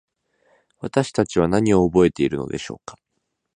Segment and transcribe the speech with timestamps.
[0.79, 2.97] 私たちは何を覚えているのでしょうか。